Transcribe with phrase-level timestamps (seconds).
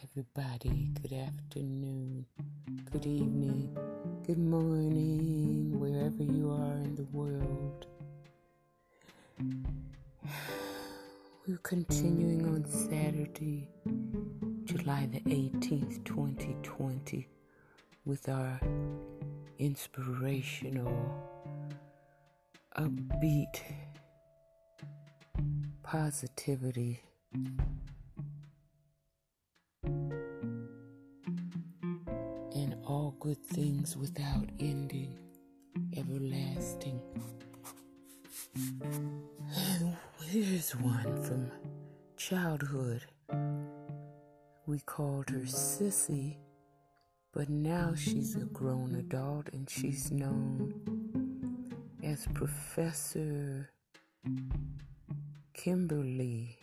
[0.00, 0.92] everybody.
[1.02, 2.24] Good afternoon,
[2.92, 3.76] good evening,
[4.24, 7.86] good morning, wherever you are in the world.
[11.48, 13.68] We're continuing on Saturday,
[14.62, 17.26] July the 18th, 2020,
[18.04, 18.60] with our
[19.58, 20.94] inspirational,
[22.76, 23.62] upbeat
[25.82, 27.02] positivity
[33.28, 35.14] good things without ending,
[35.98, 36.98] everlasting.
[40.24, 41.50] Here's one from
[42.16, 43.04] childhood.
[44.64, 46.38] We called her Sissy,
[47.34, 50.72] but now she's a grown adult and she's known
[52.02, 53.68] as Professor
[55.52, 56.56] Kimberlé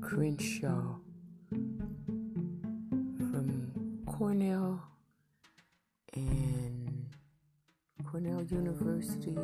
[0.00, 1.00] Crenshaw
[3.30, 3.72] from
[4.06, 4.88] Cornell
[6.14, 7.06] and
[8.04, 9.36] Cornell University,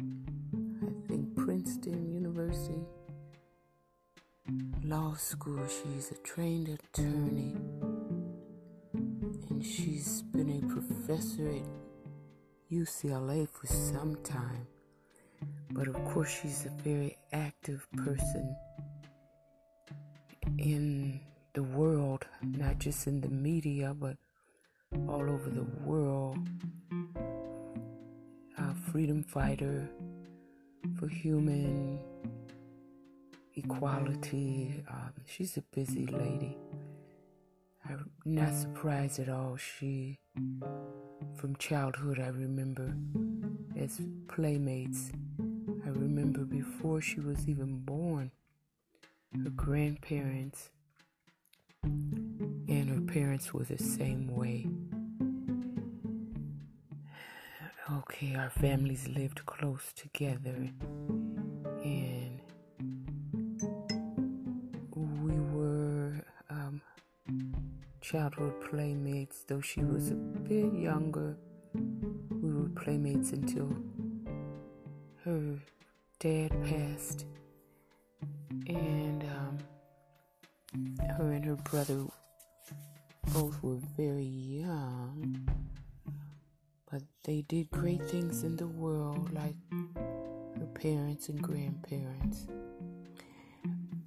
[0.00, 2.84] I think Princeton University
[4.84, 5.66] Law School.
[5.66, 7.54] She's a trained attorney
[8.92, 11.62] and she's been a professor at
[12.70, 14.66] UCLA for some time.
[15.70, 18.54] But of course, she's a very active person
[20.58, 21.20] in
[21.54, 24.16] the world, not just in the media, but
[25.08, 26.38] all over the world.
[28.58, 29.88] A freedom fighter
[30.98, 32.00] for human
[33.54, 34.82] equality.
[34.88, 36.56] Um, she's a busy lady.
[37.88, 39.56] I'm not surprised at all.
[39.56, 40.18] She,
[41.34, 42.94] from childhood, I remember
[43.76, 45.12] as playmates.
[45.84, 48.32] I remember before she was even born,
[49.44, 50.70] her grandparents
[51.84, 54.66] and her parents were the same way.
[57.88, 60.68] Okay, our families lived close together
[61.84, 62.40] and
[64.92, 66.20] we were
[66.50, 66.80] um,
[68.00, 71.36] childhood playmates, though she was a bit younger.
[71.74, 73.72] We were playmates until
[75.24, 75.56] her
[76.18, 77.24] dad passed
[78.66, 79.58] and um,
[81.16, 82.04] her and her brother
[83.32, 85.48] both were very young,
[86.90, 89.56] but they did great things in the world, like
[90.58, 92.46] her parents and grandparents.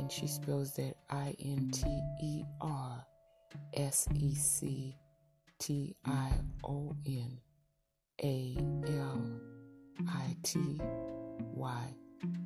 [0.09, 1.85] And she spells that I N T
[2.19, 3.05] E R
[3.75, 4.97] S E C
[5.59, 6.31] T I
[6.63, 7.39] O N
[8.23, 9.21] A L
[10.07, 10.81] I T
[11.53, 11.93] Y.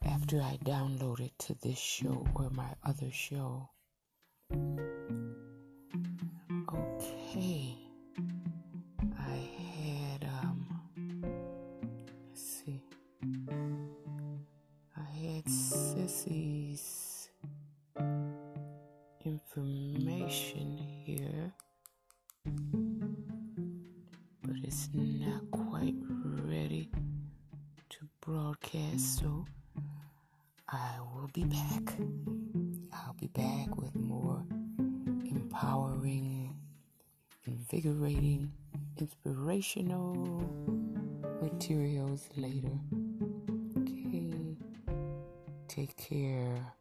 [0.05, 3.67] after I download it to this show or my other show.
[6.71, 7.77] Okay.
[9.17, 9.49] I
[9.81, 10.67] had um
[12.29, 12.83] let's see.
[14.95, 16.62] I had Sissy's
[28.53, 29.45] broadcast, so
[30.69, 31.93] I will be back.
[32.93, 34.43] I'll be back with more
[35.25, 36.55] empowering,
[37.47, 38.51] invigorating,
[38.99, 40.43] inspirational
[41.41, 42.79] materials later.
[43.77, 44.57] Okay.
[45.67, 46.73] Take care.